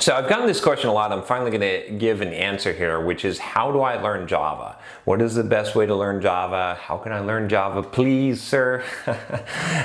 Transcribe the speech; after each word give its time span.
So 0.00 0.14
I've 0.14 0.28
gotten 0.28 0.46
this 0.46 0.60
question 0.60 0.90
a 0.90 0.92
lot. 0.92 1.12
I'm 1.12 1.22
finally 1.22 1.56
going 1.56 1.60
to 1.60 1.92
give 1.96 2.20
an 2.20 2.32
answer 2.32 2.72
here, 2.72 3.00
which 3.00 3.24
is 3.24 3.38
how 3.38 3.70
do 3.70 3.80
I 3.80 4.00
learn 4.00 4.26
Java? 4.26 4.76
What 5.04 5.22
is 5.22 5.34
the 5.34 5.44
best 5.44 5.74
way 5.76 5.86
to 5.86 5.94
learn 5.94 6.20
Java? 6.20 6.76
How 6.80 6.98
can 6.98 7.12
I 7.12 7.20
learn 7.20 7.48
Java, 7.48 7.82
please, 7.82 8.42
sir? 8.42 8.82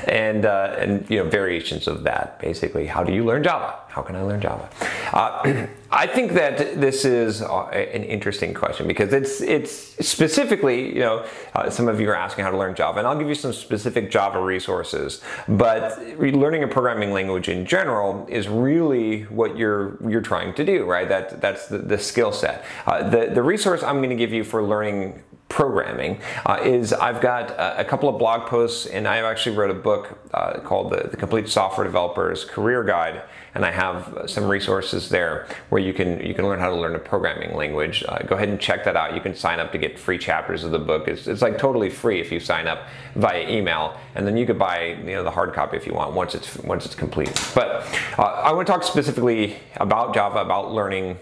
and 0.07 0.45
uh, 0.45 0.75
and 0.77 1.09
you 1.09 1.23
know 1.23 1.29
variations 1.29 1.87
of 1.87 2.03
that. 2.03 2.39
Basically, 2.39 2.87
how 2.87 3.03
do 3.03 3.13
you 3.13 3.23
learn 3.23 3.43
Java? 3.43 3.79
How 3.99 4.03
can 4.03 4.15
I 4.15 4.21
learn 4.21 4.39
Java? 4.39 4.69
Uh, 5.11 5.67
I 5.91 6.07
think 6.07 6.31
that 6.31 6.79
this 6.79 7.03
is 7.03 7.41
uh, 7.41 7.65
an 7.65 8.03
interesting 8.03 8.53
question 8.53 8.87
because 8.87 9.11
it's 9.11 9.41
it's 9.41 9.71
specifically 10.07 10.93
you 10.93 11.01
know 11.01 11.25
uh, 11.53 11.69
some 11.69 11.89
of 11.89 11.99
you 11.99 12.09
are 12.09 12.15
asking 12.15 12.45
how 12.45 12.51
to 12.51 12.57
learn 12.57 12.75
Java, 12.75 12.99
and 12.99 13.07
I'll 13.07 13.19
give 13.19 13.27
you 13.27 13.35
some 13.35 13.51
specific 13.51 14.09
Java 14.09 14.41
resources. 14.41 15.21
But 15.49 15.99
learning 16.17 16.63
a 16.63 16.67
programming 16.69 17.11
language 17.11 17.49
in 17.49 17.65
general 17.65 18.25
is 18.29 18.47
really 18.47 19.23
what 19.23 19.57
you're 19.57 19.97
you're 20.09 20.21
trying 20.21 20.53
to 20.53 20.63
do, 20.63 20.85
right? 20.85 21.09
That 21.09 21.41
that's 21.41 21.67
the, 21.67 21.79
the 21.79 21.97
skill 21.97 22.31
set. 22.31 22.63
Uh, 22.85 23.09
the 23.09 23.31
the 23.33 23.43
resource 23.43 23.83
I'm 23.83 23.97
going 23.97 24.11
to 24.11 24.15
give 24.15 24.31
you 24.31 24.45
for 24.45 24.63
learning 24.63 25.21
programming 25.49 26.21
uh, 26.45 26.59
is 26.63 26.93
I've 26.93 27.19
got 27.19 27.49
a, 27.51 27.81
a, 27.81 27.83
couple 27.83 28.07
of 28.07 28.19
blog 28.19 28.47
posts 28.47 28.85
and 28.85 29.07
I've 29.07 29.25
actually 29.25 29.57
wrote 29.57 29.71
a 29.71 29.75
book 29.75 30.19
uh, 30.31 30.59
called 30.59 30.91
the, 30.91 31.09
the, 31.09 31.17
Complete 31.17 31.49
Software 31.49 31.85
Developer's 31.85 32.45
Career 32.45 32.83
Guide 32.83 33.23
and 33.55 33.65
I 33.65 33.71
have 33.71 34.25
some 34.27 34.45
resources 34.47 35.09
there 35.09 35.47
where 35.69 35.81
you 35.81 35.91
can 35.91 36.23
you 36.23 36.35
can 36.35 36.45
learn 36.45 36.59
how 36.59 36.69
to 36.69 36.75
learn 36.75 36.95
a 36.95 36.99
programming 36.99 37.55
language. 37.55 38.05
Uh, 38.07 38.19
go 38.19 38.35
ahead 38.35 38.49
and 38.49 38.59
check 38.59 38.85
that 38.85 38.95
out. 38.95 39.15
You 39.15 39.21
can 39.21 39.35
sign 39.35 39.59
up 39.59 39.71
to 39.71 39.79
get 39.79 39.97
free 39.97 40.19
chapters 40.19 40.63
of 40.63 40.69
the 40.69 40.79
book. 40.79 41.07
It's, 41.07 41.27
it's 41.27 41.41
like 41.41 41.57
totally 41.57 41.89
free 41.89 42.21
if 42.21 42.31
you 42.31 42.39
sign 42.39 42.67
up 42.67 42.87
via 43.15 43.49
email 43.49 43.97
and 44.13 44.27
then 44.27 44.37
you 44.37 44.45
could 44.45 44.59
buy 44.59 44.97
you 45.03 45.15
know 45.15 45.23
the 45.23 45.31
hard 45.31 45.53
copy 45.53 45.77
if 45.77 45.87
you 45.87 45.93
want 45.93 46.13
once 46.13 46.35
it's 46.35 46.57
once 46.57 46.85
it's 46.85 46.95
complete. 46.95 47.33
But 47.55 47.87
uh, 48.19 48.21
I 48.21 48.53
want 48.53 48.67
to 48.67 48.71
talk 48.71 48.83
specifically 48.83 49.57
about 49.77 50.13
Java, 50.13 50.41
about 50.41 50.71
learning 50.71 51.17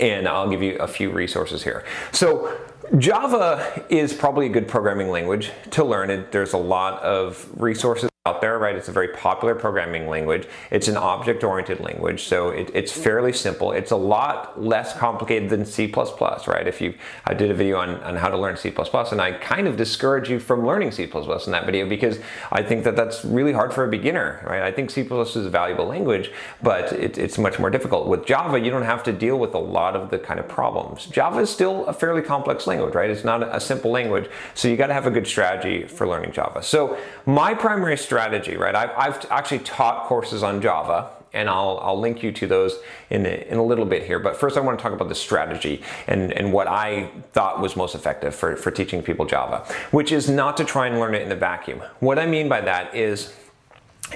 and 0.00 0.26
I'll 0.26 0.50
give 0.50 0.62
you 0.62 0.76
a 0.78 0.88
few 0.88 1.10
resources 1.10 1.62
here. 1.62 1.84
So 2.10 2.58
Java 2.98 3.84
is 3.88 4.12
probably 4.12 4.46
a 4.46 4.50
good 4.50 4.68
programming 4.68 5.10
language 5.10 5.50
to 5.70 5.84
learn. 5.84 6.10
It, 6.10 6.32
there's 6.32 6.52
a 6.52 6.58
lot 6.58 7.02
of 7.02 7.48
resources 7.60 8.10
out 8.26 8.40
there, 8.40 8.58
right? 8.58 8.74
It's 8.74 8.88
a 8.88 8.92
very 8.92 9.08
popular 9.08 9.54
programming 9.54 10.08
language. 10.08 10.48
It's 10.70 10.88
an 10.88 10.96
object-oriented 10.96 11.80
language, 11.80 12.22
so 12.22 12.48
it, 12.48 12.70
it's 12.72 12.90
mm. 12.90 13.02
fairly 13.02 13.34
simple. 13.34 13.72
It's 13.72 13.90
a 13.90 13.96
lot 13.96 14.58
less 14.58 14.96
complicated 14.96 15.50
than 15.50 15.66
C++, 15.66 15.92
right? 15.94 16.66
If 16.66 16.80
you, 16.80 16.94
I 17.26 17.34
did 17.34 17.50
a 17.50 17.54
video 17.54 17.76
on, 17.76 18.02
on 18.02 18.16
how 18.16 18.30
to 18.30 18.38
learn 18.38 18.56
C++, 18.56 18.72
and 18.74 19.20
I 19.20 19.32
kind 19.32 19.68
of 19.68 19.76
discourage 19.76 20.30
you 20.30 20.40
from 20.40 20.66
learning 20.66 20.92
C++ 20.92 21.02
in 21.02 21.10
that 21.52 21.66
video 21.66 21.86
because 21.86 22.18
I 22.50 22.62
think 22.62 22.84
that 22.84 22.96
that's 22.96 23.26
really 23.26 23.52
hard 23.52 23.74
for 23.74 23.84
a 23.84 23.88
beginner, 23.90 24.42
right? 24.48 24.62
I 24.62 24.72
think 24.72 24.90
C++ 24.90 25.02
is 25.02 25.36
a 25.36 25.50
valuable 25.50 25.84
language, 25.84 26.32
but 26.62 26.94
it, 26.94 27.18
it's 27.18 27.36
much 27.36 27.58
more 27.58 27.68
difficult. 27.68 28.08
With 28.08 28.24
Java, 28.24 28.58
you 28.58 28.70
don't 28.70 28.84
have 28.84 29.02
to 29.02 29.12
deal 29.12 29.38
with 29.38 29.52
a 29.52 29.58
lot 29.58 29.96
of 29.96 30.08
the 30.08 30.18
kind 30.18 30.40
of 30.40 30.48
problems. 30.48 31.04
Java 31.04 31.40
is 31.40 31.50
still 31.50 31.84
a 31.84 31.92
fairly 31.92 32.22
complex 32.22 32.66
language, 32.66 32.94
right? 32.94 33.10
It's 33.10 33.22
not 33.22 33.42
a 33.42 33.60
simple 33.60 33.90
language, 33.90 34.30
so 34.54 34.66
you 34.66 34.78
got 34.78 34.86
to 34.86 34.94
have 34.94 35.06
a 35.06 35.10
good 35.10 35.26
strategy 35.26 35.84
for 35.86 36.08
learning 36.08 36.32
Java. 36.32 36.62
So 36.62 36.96
my 37.26 37.52
primary 37.52 37.98
strategy 37.98 38.13
strategy, 38.14 38.56
right? 38.56 38.76
I've, 38.76 38.92
I've 38.96 39.26
actually 39.28 39.58
taught 39.58 40.06
courses 40.06 40.44
on 40.44 40.62
Java 40.62 41.10
and 41.32 41.50
I'll, 41.50 41.80
I'll 41.82 41.98
link 41.98 42.22
you 42.22 42.30
to 42.30 42.46
those 42.46 42.76
in 43.10 43.26
a, 43.26 43.44
in 43.48 43.58
a 43.58 43.64
little 43.64 43.84
bit 43.84 44.04
here. 44.04 44.20
But 44.20 44.36
first 44.36 44.56
I 44.56 44.60
want 44.60 44.78
to 44.78 44.82
talk 44.84 44.92
about 44.92 45.08
the 45.08 45.16
strategy 45.16 45.82
and, 46.06 46.32
and 46.32 46.52
what 46.52 46.68
I 46.68 47.10
thought 47.32 47.60
was 47.60 47.74
most 47.74 47.96
effective 47.96 48.32
for, 48.32 48.54
for 48.54 48.70
teaching 48.70 49.02
people 49.02 49.26
Java, 49.26 49.66
which 49.90 50.12
is 50.12 50.30
not 50.30 50.56
to 50.58 50.64
try 50.64 50.86
and 50.86 51.00
learn 51.00 51.16
it 51.16 51.22
in 51.22 51.32
a 51.32 51.34
vacuum. 51.34 51.82
What 51.98 52.20
I 52.20 52.26
mean 52.26 52.48
by 52.48 52.60
that 52.60 52.94
is 52.94 53.34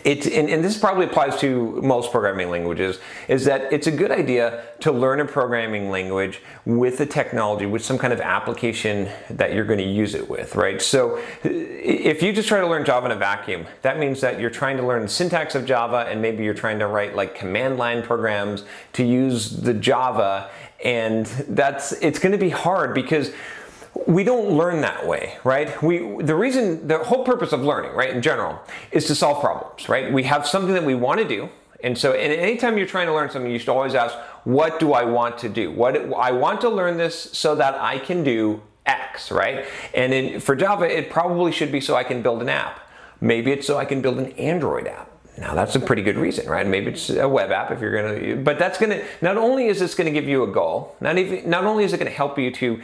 it, 0.04 0.26
and, 0.26 0.48
and, 0.48 0.62
this 0.62 0.76
probably 0.76 1.06
applies 1.06 1.38
to 1.40 1.80
most 1.82 2.12
programming 2.12 2.50
languages, 2.50 2.98
is 3.26 3.44
that 3.46 3.72
it's 3.72 3.86
a 3.86 3.90
good 3.90 4.10
idea 4.10 4.64
to 4.80 4.92
learn 4.92 5.18
a 5.20 5.24
programming 5.24 5.90
language 5.90 6.40
with 6.66 7.00
a 7.00 7.06
technology, 7.06 7.64
with 7.66 7.82
some 7.84 7.96
kind 7.96 8.12
of 8.12 8.20
application 8.20 9.08
that 9.30 9.54
you're 9.54 9.64
going 9.64 9.78
to 9.78 9.84
use 9.84 10.14
it 10.14 10.28
with, 10.28 10.54
right? 10.56 10.82
So 10.82 11.20
if 11.42 12.22
you 12.22 12.32
just 12.32 12.48
try 12.48 12.60
to 12.60 12.66
learn 12.66 12.84
Java 12.84 13.06
in 13.06 13.12
a 13.12 13.16
vacuum, 13.16 13.66
that 13.82 13.98
means 13.98 14.20
that 14.20 14.38
you're 14.38 14.50
trying 14.50 14.76
to 14.76 14.86
learn 14.86 15.02
the 15.02 15.08
syntax 15.08 15.54
of 15.54 15.64
Java 15.64 16.06
and 16.08 16.20
maybe 16.20 16.44
you're 16.44 16.54
trying 16.54 16.78
to 16.78 16.86
write 16.86 17.16
like 17.16 17.34
command 17.34 17.78
line 17.78 18.02
programs 18.02 18.64
to 18.92 19.04
use 19.04 19.50
the 19.50 19.74
Java 19.74 20.50
and 20.84 21.26
that's, 21.48 21.92
it's 21.92 22.18
going 22.18 22.32
to 22.32 22.38
be 22.38 22.50
hard 22.50 22.94
because 22.94 23.32
we 24.08 24.24
don't 24.24 24.50
learn 24.56 24.80
that 24.80 25.06
way, 25.06 25.36
right? 25.44 25.80
We 25.82 25.98
the 26.22 26.34
reason 26.34 26.88
the 26.88 26.98
whole 26.98 27.24
purpose 27.24 27.52
of 27.52 27.62
learning, 27.62 27.92
right, 27.92 28.10
in 28.10 28.22
general, 28.22 28.58
is 28.90 29.06
to 29.06 29.14
solve 29.14 29.40
problems, 29.40 29.88
right? 29.88 30.10
We 30.10 30.22
have 30.22 30.46
something 30.46 30.72
that 30.72 30.84
we 30.84 30.94
want 30.94 31.20
to 31.20 31.28
do, 31.28 31.50
and 31.84 31.96
so 31.96 32.12
and 32.12 32.32
anytime 32.32 32.78
you're 32.78 32.86
trying 32.86 33.06
to 33.06 33.12
learn 33.12 33.28
something, 33.30 33.52
you 33.52 33.58
should 33.58 33.68
always 33.68 33.94
ask, 33.94 34.16
what 34.44 34.80
do 34.80 34.94
I 34.94 35.04
want 35.04 35.36
to 35.38 35.50
do? 35.50 35.70
What 35.70 35.94
I 36.14 36.32
want 36.32 36.62
to 36.62 36.70
learn 36.70 36.96
this 36.96 37.30
so 37.32 37.54
that 37.56 37.74
I 37.74 37.98
can 37.98 38.24
do 38.24 38.62
X, 38.86 39.30
right? 39.30 39.66
And 39.94 40.14
in, 40.14 40.40
for 40.40 40.56
Java, 40.56 40.86
it 40.86 41.10
probably 41.10 41.52
should 41.52 41.70
be 41.70 41.80
so 41.82 41.94
I 41.94 42.02
can 42.02 42.22
build 42.22 42.40
an 42.40 42.48
app. 42.48 42.80
Maybe 43.20 43.52
it's 43.52 43.66
so 43.66 43.76
I 43.76 43.84
can 43.84 44.00
build 44.00 44.18
an 44.18 44.32
Android 44.32 44.86
app. 44.86 45.10
Now 45.36 45.54
that's 45.54 45.76
a 45.76 45.80
pretty 45.80 46.02
good 46.02 46.16
reason, 46.16 46.48
right? 46.48 46.66
Maybe 46.66 46.92
it's 46.92 47.10
a 47.10 47.28
web 47.28 47.50
app 47.50 47.70
if 47.70 47.80
you're 47.80 47.94
gonna, 47.94 48.36
but 48.36 48.58
that's 48.58 48.78
gonna, 48.78 49.04
not 49.20 49.36
only 49.36 49.66
is 49.66 49.78
this 49.80 49.94
gonna 49.94 50.10
give 50.10 50.26
you 50.26 50.44
a 50.44 50.46
goal, 50.46 50.96
not 51.00 51.18
even, 51.18 51.48
not 51.48 51.64
only 51.64 51.84
is 51.84 51.92
it 51.92 51.98
gonna 51.98 52.10
help 52.10 52.38
you 52.38 52.50
to 52.52 52.80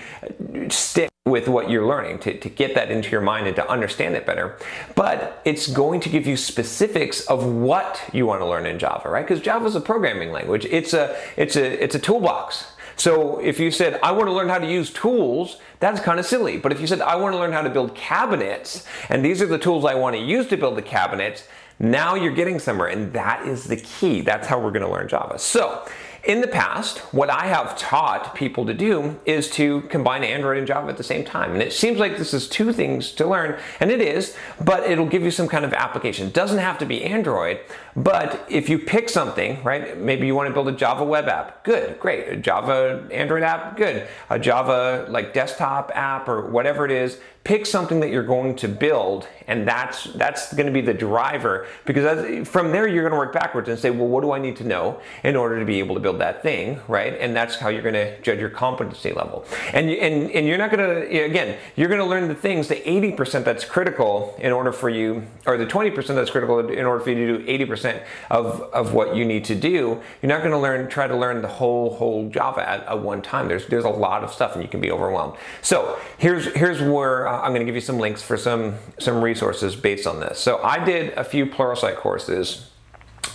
stick 0.69 1.09
with 1.27 1.49
what 1.49 1.71
you're 1.71 1.87
learning, 1.87 2.19
to, 2.19 2.39
to 2.39 2.51
get 2.51 2.75
that 2.75 2.91
into 2.91 3.11
your 3.11 3.23
mind 3.23 3.47
and 3.47 3.57
to 3.57 3.67
understand 3.71 4.15
it 4.15 4.27
better, 4.27 4.59
but 4.95 5.41
it's 5.47 5.67
going 5.67 5.99
to 5.99 6.11
give 6.11 6.27
you 6.27 6.37
specifics 6.37 7.23
of 7.29 7.47
what 7.47 8.03
you 8.13 8.27
wanna 8.27 8.47
learn 8.47 8.67
in 8.67 8.79
Java, 8.79 9.09
right? 9.09 9.27
Because 9.27 9.41
Java 9.41 9.65
is 9.65 9.75
a 9.75 9.81
programming 9.81 10.33
language. 10.33 10.67
It's 10.67 10.93
a, 10.93 11.17
it's 11.39 11.57
a, 11.57 11.83
it's 11.83 11.95
a 11.95 11.99
toolbox. 11.99 12.67
So 12.97 13.39
if 13.39 13.59
you 13.59 13.71
said, 13.71 13.99
I 14.03 14.13
want 14.13 14.27
to 14.27 14.33
learn 14.33 14.49
how 14.49 14.59
to 14.59 14.71
use 14.71 14.91
tools, 14.91 15.59
that's 15.81 16.01
kind 16.01 16.21
of 16.21 16.27
silly. 16.27 16.59
But 16.59 16.73
if 16.73 16.81
you 16.81 16.87
said, 16.87 17.01
I 17.01 17.17
want 17.17 17.35
to 17.35 17.39
learn 17.39 17.53
how 17.53 17.63
to 17.63 17.71
build 17.71 17.95
cabinets, 17.95 18.87
and 19.09 19.25
these 19.25 19.43
are 19.43 19.47
the 19.47 19.59
tools 19.59 19.85
I 19.85 19.95
want 19.95 20.15
to 20.15 20.23
use 20.23 20.47
to 20.49 20.57
build 20.57 20.77
the 20.77 20.83
cabinets, 20.83 21.49
now 21.81 22.15
you're 22.15 22.35
getting 22.35 22.59
somewhere, 22.59 22.89
and 22.89 23.13
that 23.15 23.49
is 23.49 23.65
the 23.65 23.77
key. 23.77 24.21
That's 24.21 24.47
how 24.47 24.61
we're 24.61 24.71
going 24.71 24.87
to 24.87 24.93
learn 24.93 25.09
Java. 25.09 25.39
So, 25.41 25.85
in 26.27 26.41
the 26.41 26.49
past, 26.49 26.99
what 27.13 27.29
I 27.29 27.47
have 27.47 27.77
taught 27.77 28.35
people 28.35 28.65
to 28.67 28.75
do 28.75 29.21
is 29.27 29.51
to 29.51 29.83
combine 29.83 30.25
Android 30.25 30.59
and 30.59 30.67
Java 30.67 30.89
at 30.89 30.97
the 30.97 31.03
same 31.03 31.25
time. 31.25 31.53
And 31.53 31.63
it 31.63 31.73
seems 31.73 31.99
like 31.99 32.17
this 32.17 32.33
is 32.33 32.49
two 32.49 32.73
things 32.73 33.13
to 33.13 33.27
learn, 33.27 33.59
and 33.79 33.91
it 33.91 34.01
is, 34.01 34.35
but 34.61 34.89
it'll 34.91 35.07
give 35.07 35.23
you 35.23 35.31
some 35.31 35.49
kind 35.49 35.65
of 35.65 35.75
application. 35.75 36.29
It 36.29 36.35
doesn't 36.35 36.59
have 36.59 36.79
to 36.79 36.87
be 36.87 37.05
Android, 37.05 37.61
but 37.95 38.45
if 38.49 38.69
you 38.69 38.79
pick 38.79 39.09
something, 39.09 39.63
right, 39.63 39.99
maybe 39.99 40.27
you 40.27 40.35
want 40.35 40.49
to 40.49 40.55
build 40.55 40.69
a 40.69 40.73
Java 40.73 41.05
web 41.05 41.29
app, 41.29 41.63
good, 41.63 42.01
great. 42.01 42.29
A 42.29 42.37
Java 42.37 43.07
Android 43.13 43.43
app, 43.43 43.77
good. 43.77 44.09
A 44.31 44.39
Java 44.39 45.07
like 45.11 45.35
desktop 45.35 45.93
app 45.95 46.29
or 46.29 46.51
whatever 46.51 46.87
it 46.87 46.91
is, 46.91 47.19
pick 47.45 47.67
something 47.67 48.01
that 48.01 48.09
you're 48.09 48.25
going 48.25 48.57
to 48.57 48.67
build 48.67 49.29
and 49.47 49.69
that's 49.69 50.05
that's 50.15 50.53
going 50.55 50.67
to 50.67 50.73
be 50.73 50.81
the 50.81 50.95
driver 50.95 51.67
because 51.85 52.49
from 52.49 52.73
there 52.73 52.89
you're 52.89 53.03
going 53.03 53.13
to 53.13 53.19
work 53.19 53.35
backwards 53.35 53.69
and 53.69 53.79
say 53.79 53.91
well 53.91 54.09
what 54.09 54.23
do 54.23 54.33
i 54.33 54.39
need 54.39 54.57
to 54.57 54.65
know 54.65 54.99
in 55.23 55.37
order 55.37 55.59
to 55.59 55.65
be 55.67 55.79
able 55.79 55.95
to 55.95 56.01
build 56.01 56.14
that 56.19 56.43
thing 56.43 56.81
right? 56.89 57.15
And 57.19 57.35
that's 57.35 57.57
how 57.57 57.69
you're 57.69 57.83
going 57.83 57.95
to 57.95 58.21
judge 58.21 58.39
your 58.39 58.51
competency 58.51 59.13
level. 59.13 59.45
And 59.73 59.91
and, 59.91 60.31
and 60.31 60.47
you're 60.47 60.59
not 60.59 60.71
going 60.71 60.85
to 60.85 61.25
again 61.25 61.59
you're 61.77 61.89
going 61.89 62.01
to 62.01 62.07
learn 62.07 62.29
the 62.29 62.35
things 62.35 62.69
the 62.69 62.77
80% 62.77 63.45
that's 63.45 63.65
critical 63.65 64.37
in 64.39 64.53
order 64.53 64.73
for 64.73 64.89
you 64.89 65.25
or 65.47 65.57
the 65.57 65.67
20% 65.67 66.07
that's 66.09 66.31
critical 66.31 66.59
in 66.61 66.85
order 66.85 67.03
for 67.03 67.11
you 67.11 67.39
to 67.39 67.39
do 67.39 67.67
80% 67.67 68.03
of 68.31 68.63
of 68.73 68.95
what 68.95 69.17
you 69.17 69.25
need 69.25 69.45
to 69.45 69.55
do 69.55 70.01
you're 70.23 70.29
not 70.29 70.41
going 70.41 70.53
to 70.53 70.59
learn 70.59 70.89
try 70.89 71.07
to 71.07 71.17
learn 71.17 71.43
the 71.43 71.49
whole 71.49 71.95
whole 71.97 72.29
java 72.31 72.69
at, 72.69 72.85
at 72.87 73.01
one 73.01 73.23
time. 73.23 73.49
There's 73.49 73.67
there's 73.67 73.85
a 73.85 73.89
lot 73.89 74.25
of 74.25 74.33
stuff 74.33 74.55
and 74.55 74.63
you 74.63 74.69
can 74.69 74.81
be 74.81 74.91
overwhelmed. 74.91 75.35
So 75.63 75.99
here's 76.19 76.47
here's 76.55 76.81
where 76.83 77.29
uh, 77.29 77.41
I'm 77.41 77.51
going 77.51 77.61
to 77.61 77.67
give 77.67 77.75
you 77.75 77.81
some 77.81 77.99
links 77.99 78.23
for 78.23 78.37
some, 78.37 78.77
some 78.99 79.23
resources 79.23 79.77
based 79.77 80.07
on 80.07 80.21
this. 80.21 80.39
So 80.39 80.63
I 80.63 80.85
did 80.85 81.13
a 81.15 81.25
few 81.25 81.47
Pluralsight 81.47 81.97
courses 81.97 82.71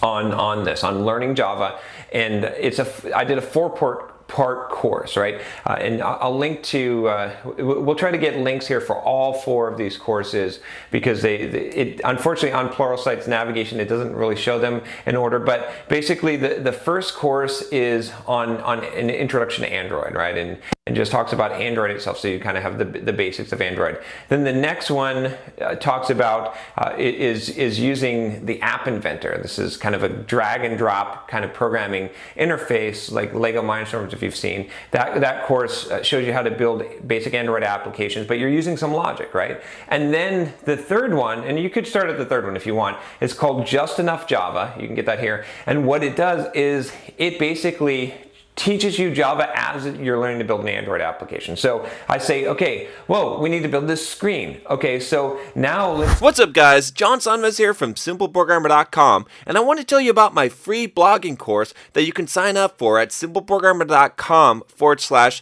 on, 0.02 0.32
on 0.32 0.64
this, 0.64 0.84
on 0.84 1.06
learning 1.06 1.36
Java, 1.36 1.78
and 2.12 2.46
it's 2.46 2.80
a, 2.80 3.18
I 3.18 3.24
did 3.24 3.38
a 3.38 3.42
four 3.42 3.70
part 3.70 4.10
part 4.30 4.70
course, 4.70 5.18
right? 5.18 5.42
Uh, 5.66 5.74
and 5.74 6.02
I'll 6.02 6.38
link 6.38 6.64
to, 6.66 7.10
uh, 7.10 7.36
we'll 7.58 7.96
try 7.96 8.12
to 8.12 8.18
get 8.18 8.38
links 8.38 8.68
here 8.68 8.80
for 8.80 8.96
all 8.96 9.34
four 9.34 9.68
of 9.68 9.78
these 9.78 9.98
courses 9.98 10.60
because 10.92 11.24
they, 11.24 11.36
it, 11.38 12.02
unfortunately 12.06 12.54
on 12.54 12.70
Pluralsight's 12.70 13.28
navigation, 13.28 13.80
it 13.80 13.90
doesn't 13.90 14.16
really 14.16 14.36
show 14.36 14.60
them 14.60 14.84
in 15.08 15.16
order, 15.16 15.40
but 15.40 15.72
basically 15.90 16.38
the, 16.38 16.60
the 16.62 16.72
first 16.72 17.16
course 17.16 17.64
is 17.72 18.14
on, 18.28 18.58
on 18.62 18.84
an 18.84 19.10
introduction 19.10 19.64
to 19.64 19.74
Android, 19.74 20.14
right? 20.14 20.38
And 20.38 20.60
and 20.89 20.95
just 20.95 21.12
talks 21.12 21.33
about 21.33 21.51
Android 21.51 21.91
itself, 21.91 22.18
so 22.18 22.27
you 22.27 22.39
kind 22.39 22.57
of 22.57 22.63
have 22.63 22.80
the, 22.80 22.86
the 22.86 23.13
basics 23.13 23.51
of 23.51 23.62
Android. 23.62 24.00
Then 24.27 24.44
the 24.44 24.51
next 24.51 24.89
one 24.89 25.38
uh, 25.62 25.75
talks 25.75 26.09
about 26.09 26.56
uh, 26.80 26.95
is 26.97 27.47
is 27.50 27.80
using 27.80 28.47
the 28.47 28.59
App 28.63 28.88
Inventor. 28.88 29.38
This 29.39 29.59
is 29.59 29.77
kind 29.77 29.94
of 29.94 30.01
a 30.01 30.09
drag 30.09 30.65
and 30.65 30.80
drop 30.80 31.27
kind 31.27 31.45
of 31.45 31.53
programming 31.53 32.09
interface, 32.36 33.12
like 33.12 33.36
Lego 33.36 33.62
Mindstorms, 33.62 34.13
if 34.13 34.24
you've 34.24 34.36
seen. 34.36 34.68
That 34.89 35.21
that 35.21 35.45
course 35.45 35.91
uh, 35.91 36.01
shows 36.01 36.25
you 36.25 36.33
how 36.33 36.41
to 36.41 36.50
build 36.50 36.83
basic 37.07 37.36
Android 37.36 37.62
applications, 37.62 38.25
but 38.25 38.39
you're 38.39 38.50
using 38.50 38.75
some 38.75 38.91
logic, 38.91 39.36
right? 39.36 39.62
And 39.89 40.12
then 40.12 40.53
the 40.65 40.75
third 40.75 41.13
one, 41.13 41.44
and 41.44 41.59
you 41.59 41.69
could 41.69 41.86
start 41.86 42.09
at 42.09 42.18
the 42.18 42.25
third 42.25 42.45
one 42.45 42.56
if 42.56 42.65
you 42.65 42.74
want. 42.74 42.97
It's 43.21 43.36
called 43.36 43.68
Just 43.68 44.00
Enough 44.00 44.25
Java. 44.25 44.74
You 44.80 44.88
can 44.88 44.95
get 44.95 45.06
that 45.06 45.19
here. 45.19 45.45
And 45.68 45.86
what 45.86 46.03
it 46.03 46.15
does 46.15 46.51
is 46.56 46.91
it 47.19 47.38
basically 47.38 48.15
teaches 48.60 49.00
you 49.00 49.14
Java 49.14 49.50
as 49.56 49.86
you're 49.98 50.20
learning 50.20 50.40
to 50.40 50.46
build 50.46 50.62
an 50.62 50.68
Android 50.68 51.02
application. 51.02 51.56
So 51.56 51.90
I 52.08 52.18
say, 52.18 52.46
okay, 52.46 52.90
whoa, 53.08 53.40
we 53.40 53.50
need 53.50 53.64
to 53.64 53.70
build 53.70 53.88
this 53.88 54.08
screen. 54.08 54.62
Okay, 54.70 55.00
so 55.00 55.40
now 55.56 55.92
let's. 55.92 56.22
What's 56.22 56.40
up, 56.40 56.54
guys? 56.54 56.92
John 56.92 57.20
Sonmez 57.20 57.58
here 57.58 57.74
from 57.74 57.94
SimpleProgrammer.com, 57.94 59.26
and 59.46 59.58
I 59.58 59.62
want 59.62 59.80
to 59.80 59.86
tell 59.86 60.02
you 60.02 60.12
about 60.12 60.34
my 60.34 60.50
free 60.50 60.88
blogging 60.88 61.38
course 61.38 61.74
that 61.94 62.04
you 62.04 62.12
can 62.12 62.28
sign 62.28 62.58
up 62.58 62.78
for 62.78 63.00
at 63.00 63.10
SimpleProgrammer.com 63.10 64.64
forward 64.68 65.00
slash 65.00 65.42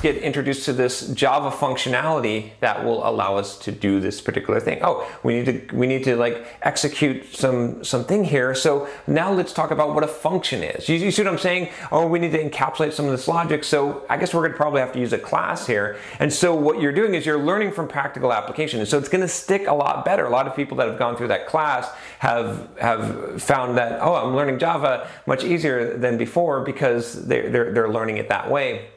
get 0.00 0.16
introduced 0.16 0.64
to 0.64 0.72
this 0.72 1.08
Java 1.08 1.50
functionality 1.50 2.50
that 2.60 2.84
will 2.84 3.06
allow 3.06 3.36
us 3.36 3.58
to 3.60 3.72
do 3.72 4.00
this 4.00 4.20
particular 4.20 4.60
thing. 4.60 4.78
Oh, 4.82 5.08
we 5.22 5.40
need 5.40 5.68
to 5.68 5.76
we 5.76 5.86
need 5.86 6.04
to 6.04 6.16
like 6.16 6.46
execute 6.62 7.34
some 7.34 7.84
something 7.84 8.24
here. 8.24 8.54
So 8.54 8.88
now 9.06 9.32
let's 9.32 9.52
talk 9.52 9.70
about 9.70 9.94
what 9.94 10.04
a 10.04 10.08
function 10.08 10.62
is. 10.62 10.88
You, 10.88 10.96
you 10.96 11.10
see 11.10 11.22
what 11.22 11.32
I'm 11.32 11.38
saying? 11.38 11.70
Oh, 11.92 12.06
we 12.06 12.18
need 12.18 12.32
to 12.32 12.42
encapsulate 12.42 12.92
some 12.92 13.04
of 13.06 13.12
this 13.12 13.28
logic. 13.28 13.64
So 13.64 14.04
I 14.08 14.16
guess 14.16 14.34
we're 14.34 14.42
going 14.42 14.52
to 14.52 14.56
probably 14.56 14.80
have 14.80 14.92
to 14.92 15.00
use 15.00 15.12
a 15.12 15.18
class 15.18 15.66
here. 15.66 15.98
And 16.18 16.32
so 16.32 16.54
what 16.54 16.80
you're 16.80 16.92
doing 16.92 17.14
is 17.14 17.26
you're 17.26 17.38
learning 17.38 17.72
from 17.72 17.88
practical 17.88 18.32
application. 18.32 18.80
And 18.80 18.88
so 18.88 18.98
it's 18.98 19.08
going 19.08 19.22
to 19.22 19.28
stick 19.28 19.66
a 19.66 19.74
lot 19.74 20.04
better. 20.04 20.24
A 20.24 20.30
lot 20.30 20.46
of 20.46 20.56
people 20.56 20.76
that 20.78 20.88
have 20.88 20.98
gone 20.98 21.16
through 21.16 21.28
that 21.28 21.46
class 21.46 21.90
have 22.18 22.68
have 22.78 23.42
found 23.42 23.76
that 23.78 24.00
oh, 24.00 24.14
I'm 24.14 24.34
learning 24.34 24.58
Java 24.58 25.08
much 25.26 25.44
easier 25.44 25.96
than 25.96 26.16
before 26.16 26.60
because 26.60 27.26
they're, 27.26 27.50
they're, 27.50 27.72
they're 27.72 27.88
learning 27.90 28.16
it 28.16 28.28
that 28.28 28.50
way 28.50 28.88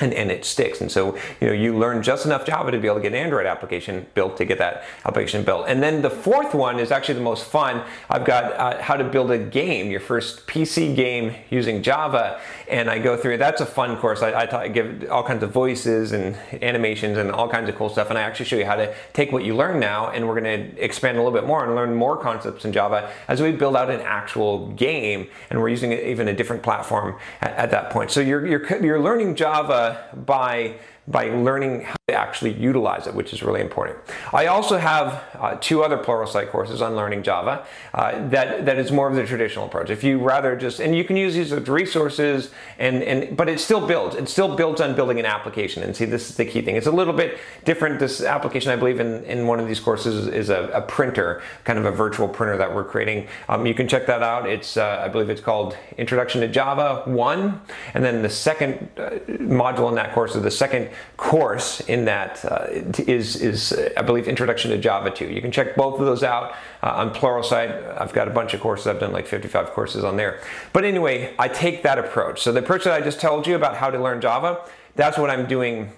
and, 0.00 0.12
and 0.14 0.30
it 0.30 0.44
sticks. 0.44 0.80
And 0.80 0.90
so, 0.90 1.16
you 1.40 1.48
know, 1.48 1.52
you 1.52 1.76
learn 1.76 2.02
just 2.02 2.24
enough 2.26 2.46
Java 2.46 2.70
to 2.70 2.78
be 2.78 2.86
able 2.86 2.96
to 2.96 3.02
get 3.02 3.12
an 3.12 3.18
Android 3.18 3.46
application 3.46 4.06
built 4.14 4.36
to 4.36 4.44
get 4.44 4.58
that 4.58 4.84
application 5.04 5.44
built. 5.44 5.66
And 5.68 5.82
then 5.82 6.02
the 6.02 6.10
fourth 6.10 6.54
one 6.54 6.78
is 6.78 6.90
actually 6.90 7.14
the 7.14 7.20
most 7.20 7.44
fun. 7.44 7.84
I've 8.08 8.24
got 8.24 8.52
uh, 8.52 8.82
how 8.82 8.96
to 8.96 9.04
build 9.04 9.30
a 9.30 9.38
game, 9.38 9.90
your 9.90 10.00
first 10.00 10.46
PC 10.46 10.94
game 10.94 11.34
using 11.50 11.82
Java. 11.82 12.40
And 12.68 12.90
I 12.90 12.98
go 12.98 13.16
through, 13.16 13.38
that's 13.38 13.60
a 13.60 13.66
fun 13.66 13.96
course. 13.96 14.22
I, 14.22 14.30
I, 14.30 14.62
I 14.62 14.68
give 14.68 15.10
all 15.10 15.22
kinds 15.22 15.42
of 15.42 15.50
voices 15.50 16.12
and 16.12 16.36
animations 16.62 17.18
and 17.18 17.30
all 17.30 17.48
kinds 17.48 17.68
of 17.68 17.76
cool 17.76 17.88
stuff. 17.88 18.10
And 18.10 18.18
I 18.18 18.22
actually 18.22 18.46
show 18.46 18.56
you 18.56 18.66
how 18.66 18.76
to 18.76 18.94
take 19.12 19.32
what 19.32 19.44
you 19.44 19.56
learn 19.56 19.80
now 19.80 20.10
and 20.10 20.26
we're 20.28 20.40
going 20.40 20.72
to 20.74 20.82
expand 20.82 21.16
a 21.16 21.22
little 21.22 21.36
bit 21.36 21.46
more 21.46 21.64
and 21.64 21.74
learn 21.74 21.94
more 21.94 22.16
concepts 22.16 22.64
in 22.64 22.72
Java 22.72 23.10
as 23.26 23.40
we 23.40 23.52
build 23.52 23.76
out 23.76 23.90
an 23.90 24.00
actual 24.00 24.68
game. 24.72 25.28
And 25.50 25.60
we're 25.60 25.68
using 25.68 25.92
even 25.92 26.28
a 26.28 26.34
different 26.34 26.62
platform 26.62 27.16
at, 27.40 27.52
at 27.52 27.70
that 27.70 27.90
point. 27.90 28.10
So 28.10 28.20
you're, 28.20 28.46
you're, 28.46 28.84
you're 28.84 29.00
learning 29.00 29.34
Java 29.34 29.87
by 30.14 30.74
by 31.10 31.30
learning 31.30 31.82
how 31.82 31.96
to 32.08 32.14
actually 32.14 32.52
utilize 32.52 33.06
it, 33.06 33.14
which 33.14 33.32
is 33.32 33.42
really 33.42 33.60
important. 33.60 33.98
I 34.32 34.46
also 34.46 34.76
have 34.76 35.24
uh, 35.34 35.56
two 35.60 35.82
other 35.82 35.96
Pluralsight 35.96 36.50
courses 36.50 36.82
on 36.82 36.96
learning 36.96 37.22
Java 37.22 37.66
uh, 37.94 38.28
that, 38.28 38.66
that 38.66 38.78
is 38.78 38.92
more 38.92 39.08
of 39.08 39.16
the 39.16 39.26
traditional 39.26 39.66
approach. 39.66 39.88
If 39.90 40.04
you 40.04 40.18
rather 40.18 40.54
just, 40.54 40.80
and 40.80 40.94
you 40.94 41.04
can 41.04 41.16
use 41.16 41.34
these 41.34 41.52
as 41.52 41.66
resources, 41.68 42.50
and, 42.78 43.02
and 43.02 43.36
but 43.36 43.48
it 43.48 43.58
still 43.58 43.86
builds. 43.86 44.16
It 44.16 44.28
still 44.28 44.54
builds 44.54 44.80
on 44.80 44.94
building 44.94 45.18
an 45.18 45.26
application. 45.26 45.82
And 45.82 45.96
see, 45.96 46.04
this 46.04 46.28
is 46.28 46.36
the 46.36 46.44
key 46.44 46.60
thing. 46.60 46.76
It's 46.76 46.86
a 46.86 46.92
little 46.92 47.14
bit 47.14 47.38
different. 47.64 48.00
This 48.00 48.22
application, 48.22 48.70
I 48.70 48.76
believe, 48.76 49.00
in, 49.00 49.24
in 49.24 49.46
one 49.46 49.60
of 49.60 49.66
these 49.66 49.80
courses 49.80 50.26
is 50.26 50.50
a, 50.50 50.68
a 50.74 50.82
printer, 50.82 51.42
kind 51.64 51.78
of 51.78 51.86
a 51.86 51.90
virtual 51.90 52.28
printer 52.28 52.56
that 52.58 52.74
we're 52.74 52.84
creating. 52.84 53.28
Um, 53.48 53.66
you 53.66 53.74
can 53.74 53.88
check 53.88 54.06
that 54.06 54.22
out. 54.22 54.48
It's, 54.48 54.76
uh, 54.76 55.02
I 55.04 55.08
believe 55.08 55.30
it's 55.30 55.40
called 55.40 55.76
Introduction 55.96 56.42
to 56.42 56.48
Java 56.48 57.02
1. 57.06 57.60
And 57.94 58.04
then 58.04 58.22
the 58.22 58.30
second 58.30 58.88
uh, 58.96 59.10
module 59.40 59.88
in 59.88 59.94
that 59.94 60.12
course 60.12 60.36
is 60.36 60.42
the 60.42 60.50
second 60.50 60.90
course 61.16 61.80
in 61.80 62.04
that 62.04 62.44
uh, 62.44 62.66
is 62.70 63.36
is 63.36 63.72
I 63.96 64.02
believe 64.02 64.28
Introduction 64.28 64.70
to 64.70 64.78
Java 64.78 65.10
2. 65.10 65.26
You 65.26 65.40
can 65.40 65.50
check 65.50 65.74
both 65.74 65.98
of 65.98 66.06
those 66.06 66.22
out 66.22 66.52
uh, 66.82 66.92
on 66.92 67.12
Pluralsight. 67.12 68.00
I've 68.00 68.12
got 68.12 68.28
a 68.28 68.30
bunch 68.30 68.54
of 68.54 68.60
courses. 68.60 68.86
I've 68.86 69.00
done 69.00 69.12
like 69.12 69.26
55 69.26 69.70
courses 69.70 70.04
on 70.04 70.16
there. 70.16 70.40
But 70.72 70.84
anyway, 70.84 71.34
I 71.38 71.48
take 71.48 71.82
that 71.82 71.98
approach. 71.98 72.42
So 72.42 72.52
the 72.52 72.60
approach 72.60 72.84
that 72.84 72.94
I 72.94 73.00
just 73.00 73.20
told 73.20 73.46
you 73.46 73.56
about 73.56 73.76
how 73.76 73.90
to 73.90 73.98
learn 73.98 74.20
Java, 74.20 74.64
that's 74.94 75.18
what 75.18 75.30
I'm 75.30 75.46
doing 75.46 75.92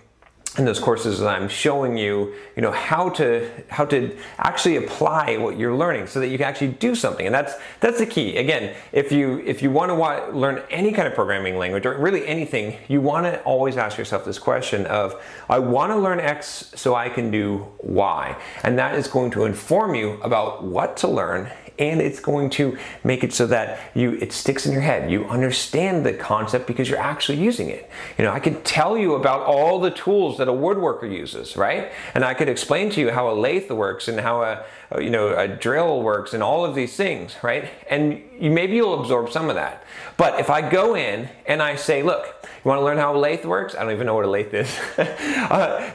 in 0.58 0.64
those 0.64 0.80
courses 0.80 1.22
I'm 1.22 1.48
showing 1.48 1.96
you, 1.96 2.34
you 2.56 2.62
know, 2.62 2.72
how 2.72 3.08
to 3.10 3.48
how 3.68 3.84
to 3.86 4.16
actually 4.38 4.76
apply 4.76 5.36
what 5.36 5.56
you're 5.56 5.74
learning 5.74 6.08
so 6.08 6.18
that 6.20 6.28
you 6.28 6.38
can 6.38 6.46
actually 6.46 6.72
do 6.72 6.94
something. 6.94 7.24
And 7.26 7.34
that's 7.34 7.54
that's 7.78 7.98
the 7.98 8.06
key. 8.06 8.36
Again, 8.36 8.74
if 8.92 9.12
you 9.12 9.38
if 9.46 9.62
you 9.62 9.70
want 9.70 9.90
to 9.90 10.36
learn 10.36 10.62
any 10.70 10.92
kind 10.92 11.06
of 11.06 11.14
programming 11.14 11.56
language 11.56 11.86
or 11.86 11.96
really 11.98 12.26
anything, 12.26 12.76
you 12.88 13.00
want 13.00 13.26
to 13.26 13.40
always 13.42 13.76
ask 13.76 13.96
yourself 13.96 14.24
this 14.24 14.38
question 14.38 14.86
of 14.86 15.22
I 15.48 15.58
want 15.60 15.92
to 15.92 15.96
learn 15.96 16.18
X 16.20 16.72
so 16.74 16.94
I 16.94 17.08
can 17.08 17.30
do 17.30 17.66
Y. 17.78 18.36
And 18.64 18.78
that 18.78 18.96
is 18.96 19.06
going 19.06 19.30
to 19.32 19.44
inform 19.44 19.94
you 19.94 20.20
about 20.22 20.64
what 20.64 20.96
to 20.98 21.08
learn 21.08 21.50
and 21.80 22.00
it's 22.00 22.20
going 22.20 22.50
to 22.50 22.78
make 23.02 23.24
it 23.24 23.32
so 23.32 23.46
that 23.46 23.80
you 23.94 24.12
it 24.20 24.32
sticks 24.32 24.66
in 24.66 24.72
your 24.72 24.82
head. 24.82 25.10
You 25.10 25.24
understand 25.24 26.04
the 26.04 26.12
concept 26.12 26.66
because 26.66 26.88
you're 26.88 26.98
actually 26.98 27.38
using 27.38 27.70
it. 27.70 27.90
You 28.18 28.24
know, 28.24 28.32
I 28.32 28.38
can 28.38 28.62
tell 28.62 28.96
you 28.96 29.14
about 29.14 29.40
all 29.40 29.80
the 29.80 29.90
tools 29.90 30.38
that 30.38 30.46
a 30.46 30.52
woodworker 30.52 31.10
uses, 31.10 31.56
right? 31.56 31.90
And 32.14 32.24
I 32.24 32.34
could 32.34 32.48
explain 32.48 32.90
to 32.90 33.00
you 33.00 33.10
how 33.10 33.30
a 33.30 33.34
lathe 33.34 33.70
works 33.70 34.06
and 34.08 34.20
how 34.20 34.42
a 34.42 34.64
you 35.00 35.10
know 35.10 35.34
a 35.36 35.48
drill 35.48 36.02
works 36.02 36.34
and 36.34 36.42
all 36.42 36.64
of 36.64 36.74
these 36.74 36.96
things, 36.96 37.34
right? 37.42 37.70
And 37.88 38.22
you, 38.38 38.50
maybe 38.50 38.76
you'll 38.76 39.00
absorb 39.00 39.30
some 39.30 39.48
of 39.48 39.54
that. 39.54 39.84
But 40.16 40.38
if 40.38 40.50
I 40.50 40.68
go 40.68 40.94
in 40.94 41.30
and 41.46 41.62
I 41.62 41.76
say, 41.76 42.02
look, 42.02 42.39
you 42.64 42.68
want 42.68 42.80
to 42.80 42.84
learn 42.84 42.98
how 42.98 43.14
a 43.14 43.18
lathe 43.18 43.44
works? 43.44 43.74
I 43.74 43.82
don't 43.82 43.92
even 43.92 44.06
know 44.06 44.14
what 44.14 44.24
a 44.24 44.30
lathe 44.30 44.54
is. 44.54 44.78
uh, 44.98 45.92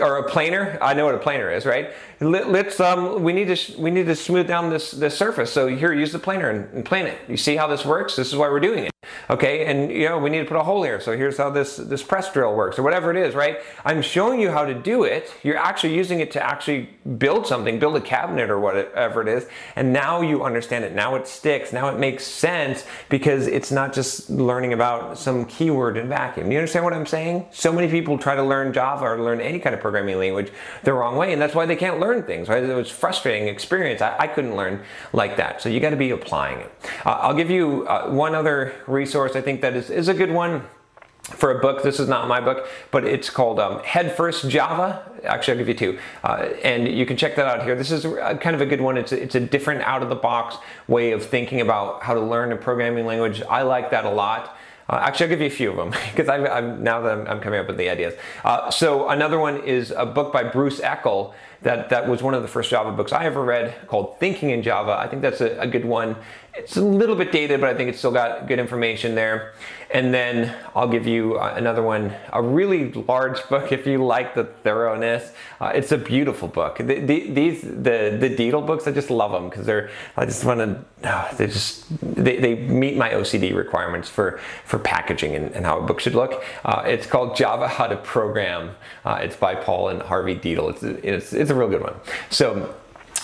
or 0.00 0.16
a 0.18 0.28
planer? 0.28 0.78
I 0.80 0.94
know 0.94 1.04
what 1.04 1.14
a 1.14 1.18
planer 1.18 1.50
is, 1.50 1.66
right? 1.66 1.90
Let, 2.20 2.66
us 2.66 2.80
um, 2.80 3.22
we 3.22 3.32
need 3.32 3.54
to 3.54 3.80
we 3.80 3.90
need 3.90 4.06
to 4.06 4.14
smooth 4.14 4.46
down 4.46 4.70
this 4.70 4.92
this 4.92 5.16
surface. 5.16 5.52
So 5.52 5.66
here, 5.66 5.92
use 5.92 6.12
the 6.12 6.18
planer 6.18 6.50
and, 6.50 6.72
and 6.72 6.84
plane 6.84 7.06
it. 7.06 7.18
You 7.28 7.36
see 7.36 7.56
how 7.56 7.66
this 7.66 7.84
works? 7.84 8.16
This 8.16 8.28
is 8.28 8.36
why 8.36 8.48
we're 8.48 8.60
doing 8.60 8.84
it. 8.84 8.92
Okay, 9.28 9.66
and 9.66 9.90
you 9.90 10.08
know 10.08 10.18
we 10.18 10.30
need 10.30 10.40
to 10.40 10.44
put 10.44 10.56
a 10.56 10.62
hole 10.62 10.82
here. 10.82 11.00
So 11.00 11.16
here's 11.16 11.36
how 11.36 11.50
this 11.50 11.76
this 11.76 12.02
press 12.02 12.32
drill 12.32 12.54
works, 12.54 12.78
or 12.78 12.82
whatever 12.82 13.10
it 13.10 13.16
is, 13.16 13.34
right? 13.34 13.58
I'm 13.84 14.02
showing 14.02 14.40
you 14.40 14.50
how 14.50 14.64
to 14.64 14.74
do 14.74 15.04
it. 15.04 15.32
You're 15.42 15.56
actually 15.56 15.96
using 15.96 16.20
it 16.20 16.30
to 16.32 16.42
actually 16.42 16.90
build 17.18 17.46
something, 17.46 17.78
build 17.78 17.96
a 17.96 18.00
cabinet 18.00 18.50
or 18.50 18.60
whatever 18.60 19.22
it 19.22 19.28
is, 19.28 19.46
and 19.74 19.92
now 19.92 20.20
you 20.20 20.44
understand 20.44 20.84
it. 20.84 20.94
Now 20.94 21.16
it 21.16 21.26
sticks. 21.26 21.72
Now 21.72 21.88
it 21.88 21.98
makes 21.98 22.24
sense 22.24 22.84
because 23.08 23.46
it's 23.46 23.72
not 23.72 23.92
just 23.92 24.30
learning 24.30 24.72
about 24.72 25.18
some 25.18 25.31
keyword 25.46 25.96
in 25.96 26.08
vacuum. 26.08 26.50
You 26.50 26.58
understand 26.58 26.84
what 26.84 26.94
I'm 26.94 27.06
saying? 27.06 27.46
So 27.50 27.72
many 27.72 27.88
people 27.88 28.18
try 28.18 28.34
to 28.36 28.42
learn 28.42 28.72
Java 28.72 29.04
or 29.04 29.20
learn 29.20 29.40
any 29.40 29.58
kind 29.58 29.74
of 29.74 29.80
programming 29.80 30.18
language 30.18 30.52
the 30.84 30.92
wrong 30.92 31.16
way, 31.16 31.32
and 31.32 31.40
that's 31.40 31.54
why 31.54 31.66
they 31.66 31.76
can't 31.76 31.98
learn 32.00 32.22
things. 32.22 32.48
Right? 32.48 32.62
It 32.62 32.74
was 32.74 32.90
frustrating 32.90 33.48
experience. 33.48 34.00
I, 34.00 34.16
I 34.18 34.26
couldn't 34.26 34.56
learn 34.56 34.82
like 35.12 35.36
that. 35.36 35.60
So 35.62 35.68
you 35.68 35.80
got 35.80 35.90
to 35.90 35.96
be 35.96 36.10
applying 36.10 36.58
it. 36.60 36.72
Uh, 37.04 37.10
I'll 37.10 37.34
give 37.34 37.50
you 37.50 37.86
uh, 37.86 38.10
one 38.10 38.34
other 38.34 38.74
resource 38.86 39.34
I 39.34 39.40
think 39.40 39.60
that 39.62 39.74
is, 39.74 39.90
is 39.90 40.08
a 40.08 40.14
good 40.14 40.30
one 40.30 40.62
for 41.22 41.56
a 41.56 41.60
book. 41.60 41.82
This 41.82 42.00
is 42.00 42.08
not 42.08 42.26
my 42.28 42.40
book, 42.40 42.66
but 42.90 43.04
it's 43.04 43.30
called 43.30 43.60
um, 43.60 43.78
Head 43.84 44.16
First 44.16 44.48
Java. 44.48 45.08
Actually, 45.24 45.52
I'll 45.52 45.58
give 45.58 45.68
you 45.68 45.74
two, 45.74 45.98
uh, 46.24 46.48
and 46.64 46.88
you 46.88 47.06
can 47.06 47.16
check 47.16 47.36
that 47.36 47.46
out 47.46 47.62
here. 47.62 47.76
This 47.76 47.92
is 47.92 48.04
a, 48.04 48.36
kind 48.40 48.56
of 48.56 48.60
a 48.60 48.66
good 48.66 48.80
one. 48.80 48.96
It's 48.96 49.12
it's 49.12 49.36
a 49.36 49.40
different, 49.40 49.82
out 49.82 50.02
of 50.02 50.08
the 50.08 50.16
box 50.16 50.56
way 50.88 51.12
of 51.12 51.24
thinking 51.24 51.60
about 51.60 52.02
how 52.02 52.14
to 52.14 52.20
learn 52.20 52.52
a 52.52 52.56
programming 52.56 53.06
language. 53.06 53.40
I 53.48 53.62
like 53.62 53.90
that 53.90 54.04
a 54.04 54.10
lot. 54.10 54.56
Uh, 54.88 55.00
actually, 55.02 55.26
I'll 55.26 55.30
give 55.30 55.40
you 55.40 55.46
a 55.46 55.50
few 55.50 55.70
of 55.70 55.76
them 55.76 55.90
because 56.10 56.28
I'm, 56.34 56.46
I'm, 56.46 56.82
now 56.82 57.00
that 57.00 57.12
I'm, 57.12 57.26
I'm, 57.26 57.40
coming 57.40 57.60
up 57.60 57.66
with 57.66 57.76
the 57.76 57.88
ideas. 57.88 58.14
Uh, 58.44 58.70
so 58.70 59.08
another 59.08 59.38
one 59.38 59.62
is 59.64 59.90
a 59.90 60.04
book 60.04 60.32
by 60.32 60.42
Bruce 60.42 60.80
Eckel 60.80 61.34
that, 61.62 61.90
that 61.90 62.08
was 62.08 62.22
one 62.22 62.34
of 62.34 62.42
the 62.42 62.48
first 62.48 62.70
Java 62.70 62.92
books 62.92 63.12
I 63.12 63.24
ever 63.24 63.42
read 63.42 63.86
called 63.86 64.18
Thinking 64.18 64.50
in 64.50 64.62
Java. 64.62 64.92
I 64.98 65.06
think 65.08 65.22
that's 65.22 65.40
a, 65.40 65.58
a 65.60 65.66
good 65.66 65.84
one. 65.84 66.16
It's 66.54 66.76
a 66.76 66.82
little 66.82 67.16
bit 67.16 67.32
dated, 67.32 67.62
but 67.62 67.70
I 67.70 67.74
think 67.74 67.88
it's 67.88 67.98
still 67.98 68.12
got 68.12 68.46
good 68.46 68.58
information 68.58 69.14
there. 69.14 69.54
And 69.90 70.12
then 70.12 70.54
I'll 70.74 70.88
give 70.88 71.06
you 71.06 71.38
uh, 71.38 71.54
another 71.56 71.82
one, 71.82 72.14
a 72.30 72.42
really 72.42 72.92
large 72.92 73.46
book 73.48 73.72
if 73.72 73.86
you 73.86 74.04
like 74.04 74.34
the 74.34 74.44
thoroughness. 74.44 75.32
Uh, 75.60 75.72
it's 75.74 75.92
a 75.92 75.98
beautiful 75.98 76.48
book. 76.48 76.76
The, 76.76 77.00
the, 77.00 77.30
these 77.30 77.62
the 77.62 78.16
the 78.20 78.34
Deitel 78.36 78.66
books, 78.66 78.86
I 78.86 78.92
just 78.92 79.08
love 79.08 79.32
them 79.32 79.48
because 79.48 79.64
they're 79.64 79.90
I 80.16 80.26
just 80.26 80.44
want 80.44 80.60
to 80.60 81.08
uh, 81.08 81.34
they 81.34 81.46
just 81.46 81.86
they, 82.02 82.38
they 82.38 82.54
meet 82.54 82.96
my 82.98 83.10
OCD 83.10 83.54
requirements 83.54 84.10
for 84.10 84.38
for 84.66 84.78
packaging 84.78 85.34
and, 85.34 85.52
and 85.52 85.64
how 85.64 85.78
a 85.78 85.82
book 85.82 86.00
should 86.00 86.14
look. 86.14 86.44
Uh, 86.66 86.82
it's 86.84 87.06
called 87.06 87.34
Java 87.34 87.66
How 87.66 87.86
to 87.86 87.96
Program. 87.96 88.74
Uh, 89.06 89.20
it's 89.22 89.36
by 89.36 89.54
Paul 89.54 89.88
and 89.88 90.02
Harvey 90.02 90.34
Deitel. 90.34 90.70
It's 90.70 90.82
it's 90.82 91.32
it's 91.32 91.50
a 91.50 91.54
real 91.54 91.68
good 91.68 91.82
one. 91.82 91.94
So 92.28 92.74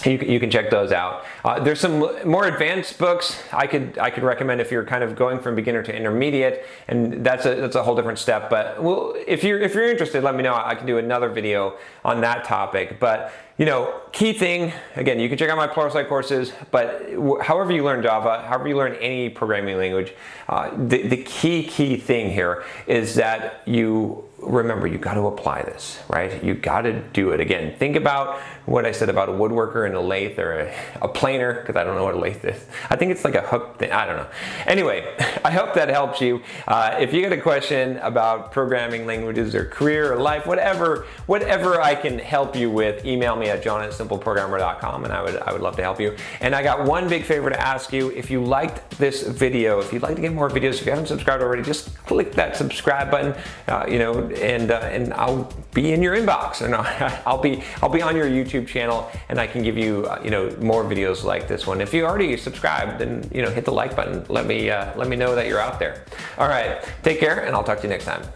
you, 0.04 0.18
you 0.18 0.40
can 0.40 0.50
check 0.50 0.70
those 0.70 0.92
out. 0.92 1.24
Uh, 1.44 1.60
there's 1.60 1.80
some 1.80 1.98
more 2.28 2.46
advanced 2.46 2.98
books 2.98 3.42
I 3.52 3.66
could 3.66 3.98
I 3.98 4.10
could 4.10 4.22
recommend 4.22 4.60
if 4.60 4.70
you're 4.70 4.84
kind 4.84 5.02
of 5.02 5.16
going 5.16 5.40
from 5.40 5.54
beginner 5.54 5.82
to 5.82 5.94
intermediate, 5.94 6.64
and 6.88 7.24
that's 7.24 7.46
a 7.46 7.54
that's 7.54 7.76
a 7.76 7.82
whole 7.82 7.96
different 7.96 8.18
step. 8.18 8.50
But 8.50 8.82
well, 8.82 9.14
if 9.26 9.42
you're 9.42 9.60
if 9.60 9.74
you're 9.74 9.88
interested, 9.88 10.22
let 10.22 10.34
me 10.34 10.42
know. 10.42 10.54
I 10.54 10.74
can 10.74 10.86
do 10.86 10.98
another 10.98 11.28
video 11.28 11.76
on 12.04 12.20
that 12.20 12.44
topic. 12.44 13.00
But 13.00 13.32
you 13.56 13.66
know, 13.66 14.02
key 14.12 14.32
thing 14.32 14.72
again, 14.94 15.18
you 15.18 15.28
can 15.28 15.36
check 15.36 15.50
out 15.50 15.56
my 15.56 15.66
Pluralsight 15.66 16.08
courses. 16.08 16.52
But 16.70 17.06
however 17.42 17.72
you 17.72 17.84
learn 17.84 18.02
Java, 18.02 18.44
however 18.46 18.68
you 18.68 18.76
learn 18.76 18.94
any 18.94 19.28
programming 19.28 19.78
language, 19.78 20.14
uh, 20.48 20.70
the 20.76 21.08
the 21.08 21.22
key 21.24 21.64
key 21.64 21.96
thing 21.96 22.30
here 22.30 22.64
is 22.86 23.14
that 23.16 23.62
you 23.66 24.27
remember 24.40 24.86
you 24.86 24.98
got 24.98 25.14
to 25.14 25.26
apply 25.26 25.62
this, 25.62 26.00
right? 26.08 26.42
You 26.42 26.54
got 26.54 26.82
to 26.82 27.00
do 27.12 27.30
it. 27.30 27.40
Again, 27.40 27.76
think 27.76 27.96
about 27.96 28.40
what 28.66 28.86
I 28.86 28.92
said 28.92 29.08
about 29.08 29.28
a 29.28 29.32
woodworker 29.32 29.86
and 29.86 29.94
a 29.94 30.00
lathe 30.00 30.38
or 30.38 30.60
a, 30.60 30.74
a 31.02 31.08
planer, 31.08 31.54
because 31.54 31.76
I 31.76 31.84
don't 31.84 31.96
know 31.96 32.04
what 32.04 32.14
a 32.14 32.18
lathe 32.18 32.44
is. 32.44 32.64
I 32.90 32.96
think 32.96 33.10
it's 33.10 33.24
like 33.24 33.34
a 33.34 33.42
hook 33.42 33.78
thing. 33.78 33.90
I 33.90 34.06
don't 34.06 34.16
know. 34.16 34.28
Anyway, 34.66 35.14
I 35.44 35.50
hope 35.50 35.74
that 35.74 35.88
helps 35.88 36.20
you. 36.20 36.42
Uh, 36.66 36.96
if 37.00 37.12
you 37.12 37.22
got 37.22 37.32
a 37.32 37.40
question 37.40 37.96
about 37.98 38.52
programming 38.52 39.06
languages 39.06 39.54
or 39.54 39.64
career 39.64 40.12
or 40.12 40.16
life, 40.16 40.46
whatever, 40.46 41.06
whatever 41.26 41.80
I 41.80 41.94
can 41.94 42.18
help 42.18 42.54
you 42.54 42.70
with, 42.70 43.04
email 43.04 43.36
me 43.36 43.48
at 43.48 43.62
john 43.62 43.82
at 43.82 43.90
simpleprogrammer.com 43.90 45.04
and 45.04 45.12
I 45.12 45.22
would, 45.22 45.36
I 45.36 45.52
would 45.52 45.62
love 45.62 45.76
to 45.76 45.82
help 45.82 46.00
you. 46.00 46.16
And 46.40 46.54
I 46.54 46.62
got 46.62 46.84
one 46.84 47.08
big 47.08 47.24
favor 47.24 47.50
to 47.50 47.60
ask 47.60 47.92
you. 47.92 48.10
If 48.10 48.30
you 48.30 48.44
liked 48.44 48.98
this 48.98 49.22
video, 49.22 49.80
if 49.80 49.92
you'd 49.92 50.02
like 50.02 50.16
to 50.16 50.22
get 50.22 50.32
more 50.32 50.48
videos, 50.48 50.74
if 50.74 50.86
you 50.86 50.90
haven't 50.90 51.08
subscribed 51.08 51.42
already, 51.42 51.62
just 51.62 51.96
click 52.04 52.32
that 52.32 52.56
subscribe 52.56 53.10
button. 53.10 53.34
Uh, 53.66 53.86
you 53.88 53.98
know, 53.98 54.27
and 54.32 54.70
uh, 54.70 54.80
and 54.80 55.12
I'll 55.14 55.52
be 55.74 55.92
in 55.92 56.02
your 56.02 56.16
inbox, 56.16 56.62
and 56.62 56.74
I'll 57.26 57.40
be 57.40 57.62
I'll 57.82 57.88
be 57.88 58.02
on 58.02 58.16
your 58.16 58.26
YouTube 58.26 58.66
channel, 58.66 59.10
and 59.28 59.40
I 59.40 59.46
can 59.46 59.62
give 59.62 59.76
you 59.76 60.06
uh, 60.06 60.20
you 60.22 60.30
know 60.30 60.54
more 60.60 60.84
videos 60.84 61.24
like 61.24 61.48
this 61.48 61.66
one. 61.66 61.80
If 61.80 61.94
you 61.94 62.04
already 62.04 62.36
subscribed, 62.36 63.00
then 63.00 63.28
you 63.32 63.42
know 63.42 63.50
hit 63.50 63.64
the 63.64 63.72
like 63.72 63.96
button. 63.96 64.24
Let 64.28 64.46
me 64.46 64.70
uh, 64.70 64.96
let 64.96 65.08
me 65.08 65.16
know 65.16 65.34
that 65.34 65.46
you're 65.46 65.60
out 65.60 65.78
there. 65.78 66.04
All 66.36 66.48
right, 66.48 66.84
take 67.02 67.20
care, 67.20 67.44
and 67.44 67.54
I'll 67.54 67.64
talk 67.64 67.78
to 67.78 67.82
you 67.84 67.90
next 67.90 68.04
time. 68.04 68.28